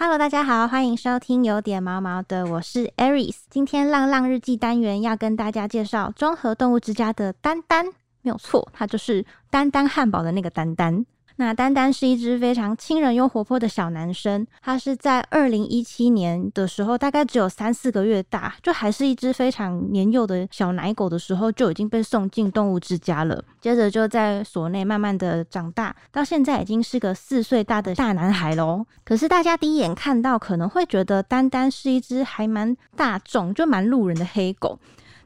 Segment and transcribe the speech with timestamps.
[0.00, 3.38] Hello，大家好，欢迎收听有点毛毛的，我是 Aris。
[3.50, 7.84] 今天浪浪日记单元要跟大家介绍综合动物之家的丹丹，
[8.22, 11.04] 没有错，它就是丹丹汉堡的那个丹丹。
[11.40, 23.40] 那丹丹是一只非常亲人又活泼的小男生，他是在二零一七年的时候，大概只有三四个月大，就还是一只非常年幼的小奶狗的时候，就已经被送进动物之家了。
[23.60, 28.84] 接着就在所内慢慢的长大，到现在已经是个四岁大的大男孩喽。
[29.04, 34.76] 可是大家第一眼看到，可能会觉得丹丹是一只还蛮大众，就蛮路人的黑狗，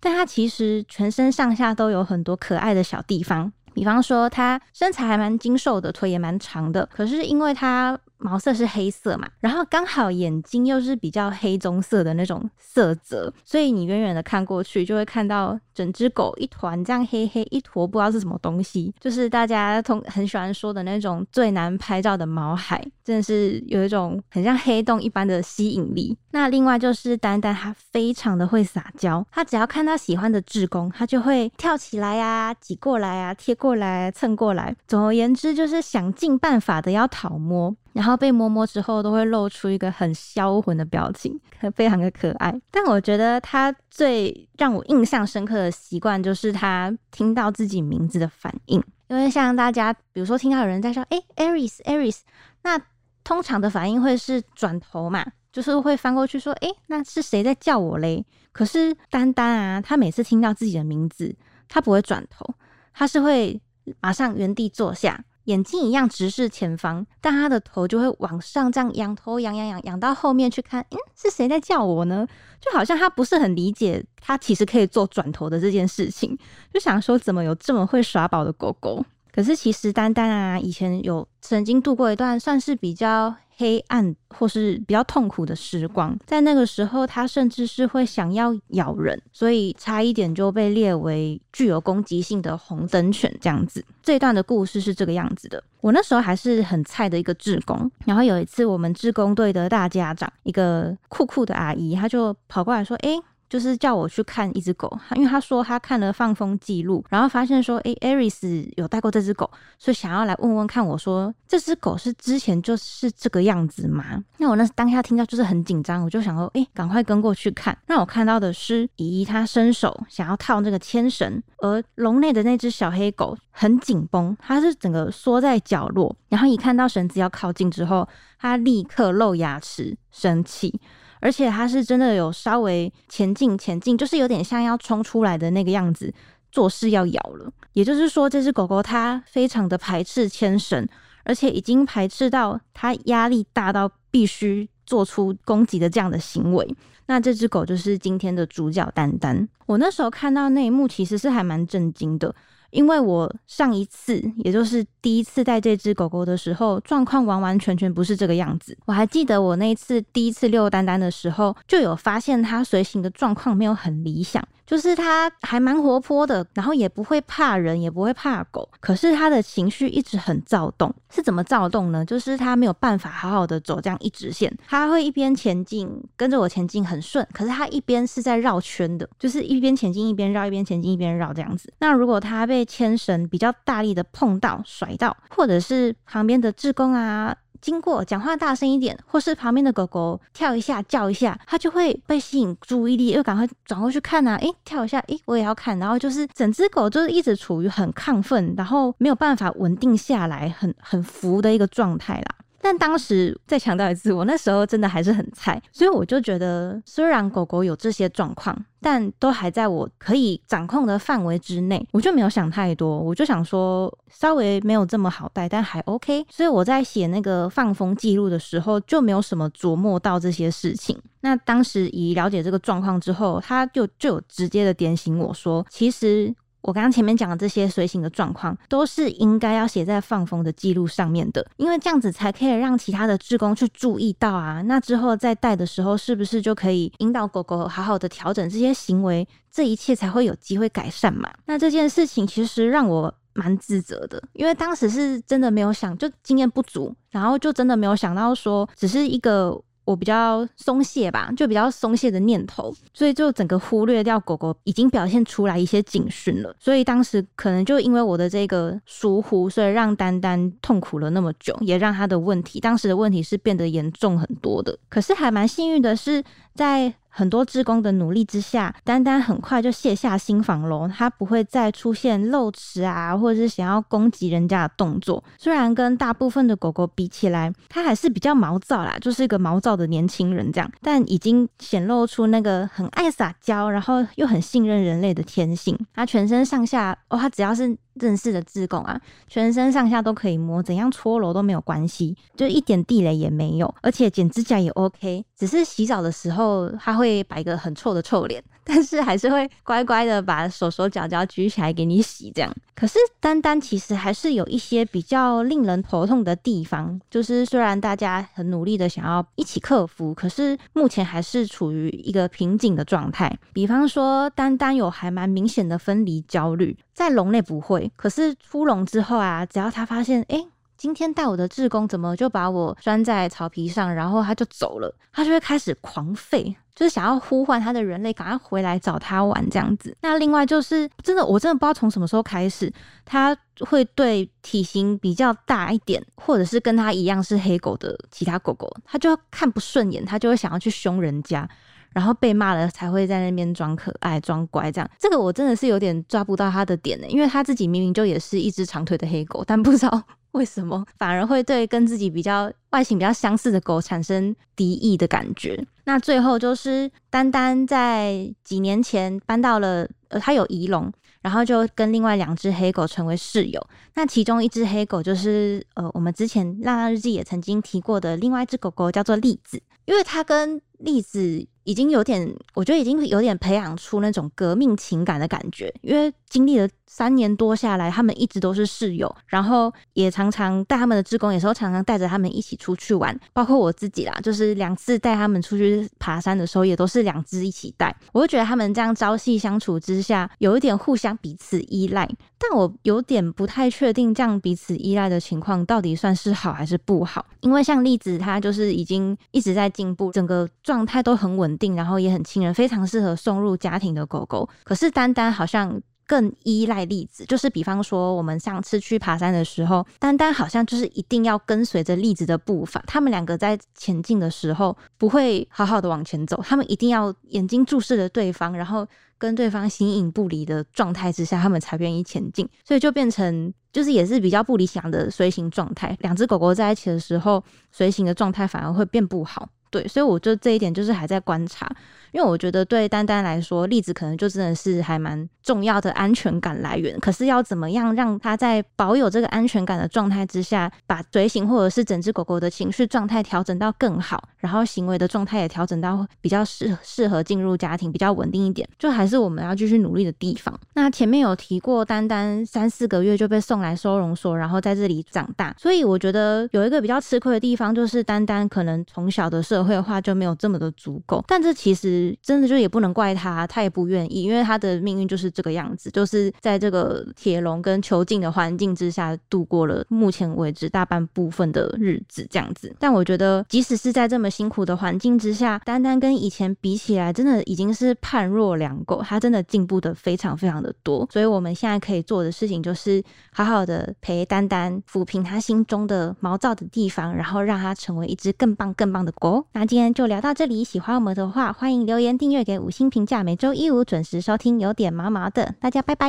[0.00, 3.52] 但它其实全身上下都有很多可爱的小地方。
[3.74, 6.88] 比方说，他身材还蛮精瘦的，腿也蛮长的。
[6.92, 26.16] 可是因为他毛色是黑色嘛，然后刚好眼睛又是比较黑棕色的那种色泽，所以你远远的看过去，就会看到整只狗一团这样黑黑一坨，不知道是什么东西，就是大家通很喜欢说的那种最难拍照的毛海，真的是有一种很像黑洞一般的吸引力。
[26.32, 37.74] 那另外就是丹丹，它非常的会撒娇，它只要看到喜欢的志工，它就会跳起来呀，挤过来啊，贴过来，蹭过来，总而言之就是想尽办法的要讨摸。
[37.92, 41.38] 然后被摸摸之后，都会露出一个很销魂的表情，
[41.74, 42.54] 非常的可爱。
[42.70, 48.82] 但我觉得他最让我印象深刻的习惯，就是他听到自己名字的反应。
[49.08, 52.20] 因为像大家，比如说听到有人在说“哎，Aris，Aris”，
[52.62, 52.80] 那
[53.24, 61.34] 通常的反应会是转头嘛，就是会翻过去说“哎，那是谁在叫我嘞？”可是丹丹啊，他每次听到自己的名字，
[61.68, 62.54] 他不会转头，
[62.94, 63.60] 他是会
[64.00, 65.24] 马上原地坐下。
[65.44, 72.26] 眼睛一样直视前方，但他的头就会往上这样仰头仰仰仰仰到后面去看，嗯，是谁在叫我呢？
[72.60, 76.38] 就好像他不是很理解，他其实可以做转头的这件事情，
[76.72, 79.04] 就想说怎么有这么会耍宝的狗狗？
[79.34, 83.34] 可是其实丹丹啊，以前有曾经度过一段算是比较。
[83.56, 93.84] 黑暗或是比较痛苦的时光，在那个时候，它甚至是会想要咬人，所以差一点就被列为具有攻击性的红灯犬这样子。
[94.02, 110.86] 这段的故事是这个样子的：我那时候还是很菜的一个志工，然后有一次，我们志工队的大家长，一个酷酷的阿姨，她就跑过来说：“哎。”就是叫我去看一只狗，因为他说他看了放风记录，然后发现说，哎 a r i s 有带过这只狗，所以想要来问问看。
[110.86, 114.22] 我说这只狗是之前就是这个样子吗？
[114.38, 117.76] 那我那当下听到就是很紧张，我就想说，哎，赶快跟过去看。
[117.86, 126.14] 让我看到的是，姨姨她伸手想要套那个牵绳，而笼内的那只小黑狗很紧绷，它是整个缩在角落。
[126.28, 128.08] 然后一看到绳子要靠近之后，
[128.38, 130.80] 它立刻露牙齿生气。
[131.20, 136.12] 而且它是真的有稍微前进前进，就是有点像要冲出来的那个样子，
[136.50, 137.52] 做事要咬了。
[137.74, 140.86] 也就是说，这只狗狗它非常的排斥牵绳，
[141.22, 146.74] 而且已经排斥到它压力大到必须做出攻击的这样的行为。
[147.06, 149.48] 那这只狗就是今天的主角丹丹。
[149.66, 152.34] 我那时候看到那一幕，其实是还蛮震惊的。
[152.70, 158.76] 因为我上一次，也就是第一次带这只狗狗的时候，状况完完全全不是这个样子。
[158.86, 164.42] 我还记得我那一次第一次遛丹丹的时候，就有发现它随行的状况没有很理想。
[164.70, 170.94] 就是他还蛮活泼的，然后也不会怕人，也不会怕狗，可是他的情绪一直很躁动。
[171.12, 172.04] 是怎么躁动呢？
[172.04, 181.72] 就是他没有办法好好的走这样一直线，他会一边前进，跟着我前进很顺，可是他一边是在绕圈的，就是一边前进一边绕，一边前进一边绕这样子。
[181.80, 187.36] 那如果他被牵绳比较大力的碰到、甩到，或者是旁边的志工啊。
[187.60, 194.36] 经过讲话大声一点，或是旁边的狗狗跳一下叫一下，它就会被吸引注意力，又赶快转过去看啊！
[194.36, 195.78] 诶，跳一下，诶，我也要看。
[195.78, 202.34] 然后就是整只狗就是一直处于很亢奋，然后没有办法稳定下来，很很浮的一个状态啦。
[202.60, 216.24] 但当时再强调一次，我那时候真的还是很菜，所以我就觉得，虽然狗狗有这些状况，但都还在我可以掌控的范围之内，我就没有想太多，我就想说稍微没有这么好带，但还 OK。
[216.30, 220.98] 所以我在写那个放风记录的时候，就没有什么琢磨到这些事情。
[221.22, 226.34] 那当时以了解这个状况之后，他就就有直接的点醒我说，其实。
[226.62, 234.60] 我刚刚前面讲的这些随行的状况，都是应该要写在放风的记录上面的，因为这样子才可以让其他的职工去注意到啊。
[234.62, 241.30] 那之后在带的时候，是不是就可以引导狗狗好好的调整这些行为，这一切才会有机会改善嘛？
[241.46, 249.60] 那这件事情其实让我蛮自责的，因为当时是真的没有想，就经验不足，然后就真的没有想到说，只是一个。
[249.90, 256.54] 我比较松懈吧，就比较松懈的念头，所以就整个忽略掉狗狗已经表现出来一些警讯了。
[256.60, 264.78] 所以当时可能就因为我的这个疏忽，所以让丹丹痛苦了那么久，也让他的问题，当时的问题是变得严重很多的。
[264.88, 266.22] 可是还蛮幸运的是，
[266.54, 270.88] 在很多职工的努力之下，丹丹很快就卸下心防喽。
[270.88, 275.22] 他不会再出现漏齿啊，或者是想要攻击人家的动作。
[275.36, 280.70] 虽然跟大部分的狗狗比起来，它还是比较毛躁啦，就是一个毛躁的年轻人这样。
[280.80, 285.78] 但已经显露出那个很爱撒娇，然后又很信任人类的天性。
[285.92, 287.76] 它全身上下哦，它只要是。
[287.98, 298.44] 正式的自贡啊，全身上下都可以摸，怎样搓揉都没有关系，就一点地雷也没有，而且剪指甲也 OK，只是洗澡的时候他会摆个很臭的臭脸。
[298.62, 302.54] 但是还是会乖乖的把手手脚脚举起来给你洗，这样。
[302.76, 313.36] 可是丹丹其实还是有一些比较令人头痛的地方，就是虽然大家很努力的想要一起克服，可是目前还是处于一个瓶颈的状态。
[313.52, 320.46] 比方说，丹丹有还蛮明显的分离焦虑，在笼内不会，可是出笼之后啊，只要他发现，哎。
[320.76, 329.94] 今天带我的志工怎么就把我拴在草皮上，然后他就走了，他就会开始狂吠，就是想要呼唤他的人类赶快回来找他玩这样子。
[330.00, 332.72] 那另外就是真的，我真的不知道从什么时候开始，
[333.04, 341.46] 他会对体型比较大一点，或者是跟他一样是黑狗的其他狗狗，他就看不顺眼，他就会想要去凶人家，
[341.92, 344.90] 然后被骂了才会在那边装可爱、装乖这样。
[344.98, 350.02] 这个我真的是有点抓不到他的点呢，因为他自己明明就也是一只长腿的黑狗，但不知道。
[350.32, 355.60] 为什么反而会对跟自己比较外形比较相似的狗产生敌意的感觉？
[355.82, 360.88] 那最后就是丹丹在几年前搬到了，呃，他有仪龙，
[361.20, 363.60] 然后就跟另外两只黑狗成为室友。
[363.96, 371.44] 那其中一只黑狗就是呃，我们之前《浪浪日记》也曾经提过的另外一只狗狗，叫做栗子，因为它跟栗子。
[371.64, 392.08] 已经有点，我觉得已经有点培养出那种革命情感的感觉，因为经历了三年多下来，他们一直都是室友，然后也常常带他们的职工，有时候常常带着他们一起出去玩，包括我自己啦，就是两次带他们出去爬山的时候，也都是两只一起带，我就觉得他们这样朝夕相处之下，有一点互相彼此依赖，
[392.38, 401.50] 但我有点不太确定这样彼此依赖的情况到底算是好还是不好，因为像栗子他就是已经一直在进步，整个状态都很稳。
[401.60, 404.48] 定，然后也很亲人，非常适合送入家庭的狗狗。
[404.64, 412.82] 可是丹丹好像更依赖栗子，就是比方说我们上次去爬山的时候，丹丹好像就是一定要跟随着栗子的步伐。
[412.84, 418.84] 他们两个在前进的时候不会好好的往前走，他们一定要眼睛注视着对方，然后
[419.18, 422.48] 跟对方形影不离的状态之下，他们才愿意前进。
[422.64, 425.96] 所以就变成就是也是比较不理想的随行状态。
[426.00, 429.48] 两只狗狗在一起的时候，随行的状态反而会变不好。
[429.70, 431.70] 对，所以我就这一点就是还在观察，
[432.12, 436.98] 因为我觉得对丹丹来说，栗子可能就真的是还蛮重要的安全感来源。
[437.00, 450.58] 可是要怎么样让它在保有这个安全感的状态之下，把嘴型或者是整只狗狗的情绪状态调整到更好，然后行为的状态也调整到比较适适合进入家庭，比较稳定一点，就还是我们要继续努力的地方。
[450.74, 472.74] 那前面有提过，丹丹三四个月就被送来收容所，然后在这里长大，所以我觉得有一个比较吃亏的地方，就是丹丹可能从小的社会化就没有这么的足够，但这其实真的就也不能怪他，他也不愿意，因为他的命运就是这个样子，就是在这个铁笼跟囚禁的环境之下度过了目前为止大半部分的日子这样子。
[472.78, 481.08] 但我觉得，即使是在这么辛苦的环境之下，丹丹跟以前比起来，真的已经是判若两狗，他真的进步的非常非常的多。
[481.10, 483.02] 所以我们现在可以做的事情，就是
[483.32, 489.44] 好好的陪丹丹，抚平他心中的毛躁的地方，然后让他成为一只更棒更棒的狗。
[489.52, 496.08] 那今天就聊到这里，喜欢我们的话，欢迎留言订阅给五星评价，每周一五准时收听，有点麻麻的，大家拜拜。